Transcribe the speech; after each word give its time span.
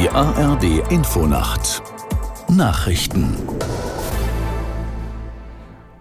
Die 0.00 0.08
ARD 0.10 0.92
Infonacht 0.92 1.82
Nachrichten 2.48 3.34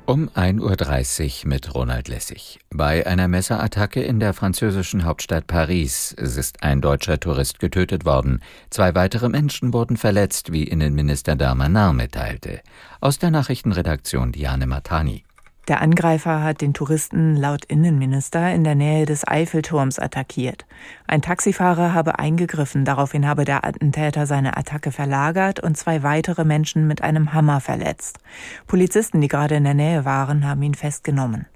um 0.05 0.29
1.30 0.29 1.41
Uhr 1.41 1.49
mit 1.49 1.73
Ronald 1.73 2.07
Lessig. 2.07 2.59
Bei 2.69 3.07
einer 3.07 3.27
Messerattacke 3.27 4.03
in 4.03 4.19
der 4.19 4.35
französischen 4.35 5.03
Hauptstadt 5.03 5.47
Paris 5.47 6.11
ist 6.11 6.61
ein 6.61 6.79
deutscher 6.79 7.19
Tourist 7.19 7.57
getötet 7.57 8.05
worden. 8.05 8.43
Zwei 8.69 8.93
weitere 8.93 9.29
Menschen 9.29 9.73
wurden 9.73 9.97
verletzt, 9.97 10.51
wie 10.51 10.65
Innenminister 10.65 11.35
Darmanin 11.35 11.95
mitteilte. 11.95 12.61
Aus 13.01 13.17
der 13.17 13.31
Nachrichtenredaktion 13.31 14.31
Diane 14.31 14.67
Matani. 14.67 15.23
Der 15.67 15.81
Angreifer 15.81 16.43
hat 16.43 16.61
den 16.61 16.73
Touristen 16.73 17.35
laut 17.35 17.65
Innenminister 17.65 18.53
in 18.53 18.63
der 18.63 18.75
Nähe 18.75 19.05
des 19.05 19.27
Eiffelturms 19.27 19.99
attackiert. 19.99 20.65
Ein 21.07 21.21
Taxifahrer 21.21 21.93
habe 21.93 22.19
eingegriffen, 22.19 22.85
daraufhin 22.85 23.27
habe 23.27 23.43
der 23.43 23.65
Attentäter 23.65 24.25
seine 24.25 24.55
Attacke 24.55 24.93
verlagert 24.93 25.59
und 25.59 25.75
zwei 25.75 26.03
weitere 26.03 26.45
Menschen 26.45 26.87
mit 26.87 27.01
einem 27.01 27.33
Hammer 27.33 27.59
verletzt. 27.59 28.19
Polizisten, 28.65 29.19
die 29.19 29.27
gerade 29.27 29.55
in 29.55 29.65
der 29.65 29.73
Nähe 29.73 30.05
waren, 30.05 30.47
haben 30.47 30.63
ihn 30.63 30.73
festgenommen. 30.73 31.47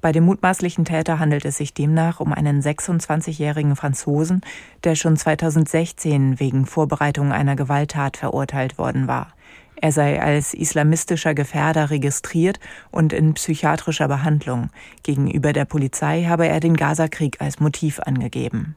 Bei 0.00 0.10
dem 0.10 0.24
mutmaßlichen 0.24 0.86
Täter 0.86 1.18
handelt 1.18 1.44
es 1.44 1.58
sich 1.58 1.74
demnach 1.74 2.20
um 2.20 2.32
einen 2.32 2.62
26-jährigen 2.62 3.76
Franzosen, 3.76 4.40
der 4.84 4.94
schon 4.94 5.18
2016 5.18 6.40
wegen 6.40 6.64
Vorbereitung 6.64 7.30
einer 7.30 7.56
Gewalttat 7.56 8.16
verurteilt 8.16 8.78
worden 8.78 9.06
war. 9.06 9.34
Er 9.82 9.92
sei 9.92 10.20
als 10.22 10.52
islamistischer 10.52 11.34
Gefährder 11.34 11.88
registriert 11.88 12.60
und 12.90 13.14
in 13.14 13.32
psychiatrischer 13.32 14.08
Behandlung. 14.08 14.68
Gegenüber 15.02 15.54
der 15.54 15.64
Polizei 15.64 16.24
habe 16.24 16.46
er 16.46 16.60
den 16.60 16.76
Gazakrieg 16.76 17.40
als 17.40 17.60
Motiv 17.60 17.98
angegeben. 18.00 18.76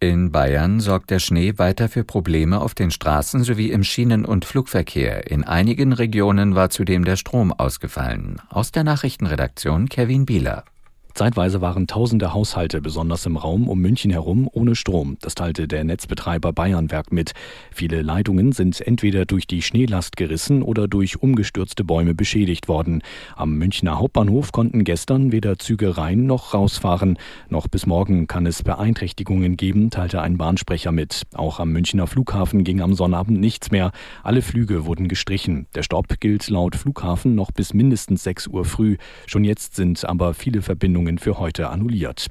In 0.00 0.30
Bayern 0.32 0.80
sorgt 0.80 1.10
der 1.10 1.18
Schnee 1.18 1.56
weiter 1.56 1.88
für 1.88 2.04
Probleme 2.04 2.60
auf 2.60 2.74
den 2.74 2.90
Straßen 2.90 3.42
sowie 3.42 3.70
im 3.70 3.84
Schienen- 3.84 4.26
und 4.26 4.44
Flugverkehr. 4.44 5.30
In 5.30 5.44
einigen 5.44 5.94
Regionen 5.94 6.54
war 6.54 6.68
zudem 6.68 7.06
der 7.06 7.16
Strom 7.16 7.50
ausgefallen. 7.50 8.36
Aus 8.50 8.70
der 8.70 8.84
Nachrichtenredaktion 8.84 9.88
Kevin 9.88 10.26
Bieler. 10.26 10.64
Zeitweise 11.14 11.60
waren 11.60 11.86
tausende 11.86 12.34
Haushalte, 12.34 12.80
besonders 12.80 13.24
im 13.24 13.36
Raum 13.36 13.68
um 13.68 13.78
München 13.78 14.10
herum, 14.10 14.48
ohne 14.52 14.74
Strom. 14.74 15.16
Das 15.20 15.36
teilte 15.36 15.68
der 15.68 15.84
Netzbetreiber 15.84 16.52
Bayernwerk 16.52 17.12
mit. 17.12 17.34
Viele 17.72 18.02
Leitungen 18.02 18.50
sind 18.50 18.80
entweder 18.80 19.24
durch 19.24 19.46
die 19.46 19.62
Schneelast 19.62 20.16
gerissen 20.16 20.64
oder 20.64 20.88
durch 20.88 21.22
umgestürzte 21.22 21.84
Bäume 21.84 22.16
beschädigt 22.16 22.66
worden. 22.66 23.00
Am 23.36 23.56
Münchner 23.56 24.00
Hauptbahnhof 24.00 24.50
konnten 24.50 24.82
gestern 24.82 25.30
weder 25.30 25.56
Züge 25.56 25.96
rein 25.96 26.26
noch 26.26 26.52
rausfahren. 26.52 27.16
Noch 27.48 27.68
bis 27.68 27.86
morgen 27.86 28.26
kann 28.26 28.44
es 28.44 28.64
Beeinträchtigungen 28.64 29.56
geben, 29.56 29.90
teilte 29.90 30.20
ein 30.20 30.36
Bahnsprecher 30.36 30.90
mit. 30.90 31.22
Auch 31.34 31.60
am 31.60 31.70
Münchner 31.70 32.08
Flughafen 32.08 32.64
ging 32.64 32.80
am 32.80 32.94
Sonnabend 32.94 33.38
nichts 33.38 33.70
mehr. 33.70 33.92
Alle 34.24 34.42
Flüge 34.42 34.84
wurden 34.84 35.06
gestrichen. 35.06 35.68
Der 35.76 35.84
Stopp 35.84 36.18
gilt 36.18 36.48
laut 36.48 36.74
Flughafen 36.74 37.36
noch 37.36 37.52
bis 37.52 37.72
mindestens 37.72 38.24
6 38.24 38.48
Uhr 38.48 38.64
früh. 38.64 38.96
Schon 39.28 39.44
jetzt 39.44 39.76
sind 39.76 40.04
aber 40.04 40.34
viele 40.34 40.60
Verbindungen 40.60 41.03
Planungen 41.04 41.18
für 41.18 41.38
heute 41.38 41.68
annulliert. 41.68 42.28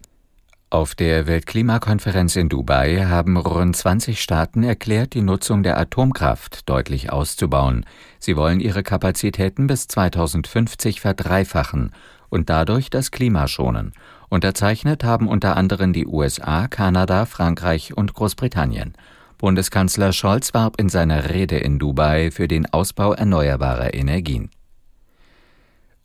Auf 0.72 0.96
der 0.96 1.28
Weltklimakonferenz 1.28 2.36
in 2.36 2.50
Dubai 2.50 3.06
haben 3.06 3.38
rund 3.38 3.76
20 3.76 4.20
Staaten 4.20 4.64
erklärt, 4.64 5.14
die 5.14 5.22
Nutzung 5.22 5.62
der 5.62 5.78
Atomkraft 5.78 6.68
deutlich 6.68 7.12
auszubauen. 7.12 7.86
Sie 8.20 8.36
wollen 8.36 8.60
ihre 8.60 8.82
Kapazitäten 8.82 9.68
bis 9.68 9.88
2050 9.88 11.00
verdreifachen 11.00 11.92
und 12.30 12.50
dadurch 12.50 12.90
das 12.90 13.12
Klima 13.12 13.48
schonen. 13.48 13.94
Unterzeichnet 14.30 15.04
haben 15.04 15.28
unter 15.28 15.56
anderem 15.56 15.94
die 15.94 16.08
USA, 16.08 16.68
Kanada, 16.68 17.28
Frankreich 17.28 17.96
und 17.96 18.16
Großbritannien. 18.16 18.94
Bundeskanzler 19.38 20.12
Scholz 20.12 20.56
warb 20.56 20.82
in 20.82 20.90
seiner 20.90 21.30
Rede 21.30 21.58
in 21.58 21.78
Dubai 21.78 22.32
für 22.32 22.48
den 22.48 22.66
Ausbau 22.74 23.14
erneuerbarer 23.14 23.94
Energien. 23.94 24.50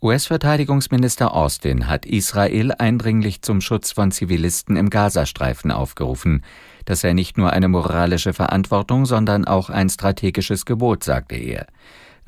US-Verteidigungsminister 0.00 1.34
Austin 1.34 1.88
hat 1.88 2.06
Israel 2.06 2.70
eindringlich 2.70 3.42
zum 3.42 3.60
Schutz 3.60 3.90
von 3.90 4.12
Zivilisten 4.12 4.76
im 4.76 4.90
Gazastreifen 4.90 5.72
aufgerufen. 5.72 6.44
Das 6.84 7.00
sei 7.00 7.14
nicht 7.14 7.36
nur 7.36 7.50
eine 7.52 7.66
moralische 7.66 8.32
Verantwortung, 8.32 9.06
sondern 9.06 9.44
auch 9.44 9.70
ein 9.70 9.88
strategisches 9.88 10.64
Gebot, 10.66 11.02
sagte 11.02 11.34
er. 11.34 11.66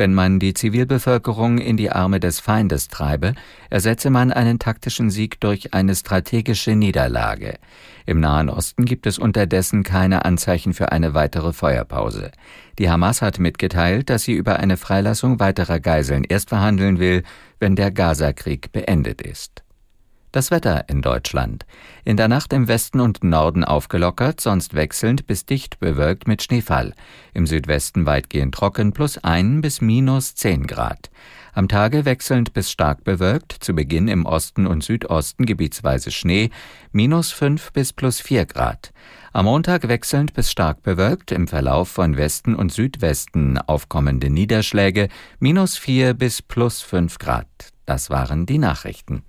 Wenn 0.00 0.14
man 0.14 0.38
die 0.38 0.54
Zivilbevölkerung 0.54 1.58
in 1.58 1.76
die 1.76 1.90
Arme 1.90 2.20
des 2.20 2.40
Feindes 2.40 2.88
treibe, 2.88 3.34
ersetze 3.68 4.08
man 4.08 4.32
einen 4.32 4.58
taktischen 4.58 5.10
Sieg 5.10 5.38
durch 5.40 5.74
eine 5.74 5.94
strategische 5.94 6.74
Niederlage. 6.74 7.58
Im 8.06 8.18
Nahen 8.18 8.48
Osten 8.48 8.86
gibt 8.86 9.06
es 9.06 9.18
unterdessen 9.18 9.82
keine 9.82 10.24
Anzeichen 10.24 10.72
für 10.72 10.90
eine 10.90 11.12
weitere 11.12 11.52
Feuerpause. 11.52 12.30
Die 12.78 12.88
Hamas 12.88 13.20
hat 13.20 13.38
mitgeteilt, 13.38 14.08
dass 14.08 14.22
sie 14.22 14.32
über 14.32 14.58
eine 14.58 14.78
Freilassung 14.78 15.38
weiterer 15.38 15.80
Geiseln 15.80 16.24
erst 16.24 16.48
verhandeln 16.48 16.98
will, 16.98 17.22
wenn 17.58 17.76
der 17.76 17.90
Gazakrieg 17.90 18.72
beendet 18.72 19.20
ist. 19.20 19.64
Das 20.32 20.52
Wetter 20.52 20.88
in 20.88 21.02
Deutschland. 21.02 21.66
In 22.04 22.16
der 22.16 22.28
Nacht 22.28 22.52
im 22.52 22.68
Westen 22.68 23.00
und 23.00 23.24
Norden 23.24 23.64
aufgelockert, 23.64 24.40
sonst 24.40 24.74
wechselnd 24.74 25.26
bis 25.26 25.44
dicht 25.44 25.80
bewölkt 25.80 26.28
mit 26.28 26.40
Schneefall. 26.40 26.94
Im 27.34 27.48
Südwesten 27.48 28.06
weitgehend 28.06 28.54
trocken 28.54 28.92
plus 28.92 29.18
ein 29.18 29.60
bis 29.60 29.80
minus 29.80 30.36
zehn 30.36 30.68
Grad. 30.68 31.10
Am 31.52 31.66
Tage 31.66 32.04
wechselnd 32.04 32.52
bis 32.52 32.70
stark 32.70 33.02
bewölkt, 33.02 33.56
zu 33.58 33.74
Beginn 33.74 34.06
im 34.06 34.24
Osten 34.24 34.68
und 34.68 34.84
Südosten 34.84 35.46
gebietsweise 35.46 36.12
Schnee, 36.12 36.50
minus 36.92 37.32
fünf 37.32 37.72
bis 37.72 37.92
plus 37.92 38.20
vier 38.20 38.46
Grad. 38.46 38.92
Am 39.32 39.46
Montag 39.46 39.88
wechselnd 39.88 40.32
bis 40.32 40.48
stark 40.48 40.84
bewölkt, 40.84 41.32
im 41.32 41.48
Verlauf 41.48 41.88
von 41.88 42.16
Westen 42.16 42.54
und 42.54 42.72
Südwesten 42.72 43.58
aufkommende 43.58 44.30
Niederschläge, 44.30 45.08
minus 45.40 45.76
vier 45.76 46.14
bis 46.14 46.40
plus 46.40 46.82
fünf 46.82 47.18
Grad. 47.18 47.48
Das 47.84 48.10
waren 48.10 48.46
die 48.46 48.58
Nachrichten. 48.58 49.24